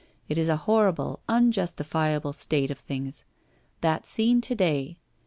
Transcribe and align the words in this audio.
It 0.27 0.39
is 0.39 0.49
a 0.49 0.57
horrible, 0.65 1.19
unjustifiable 1.29 2.33
state 2.33 2.71
of 2.71 2.79
things! 2.79 3.23
That 3.81 4.07
scene 4.07 4.41
to 4.41 4.55
day.... 4.55 4.97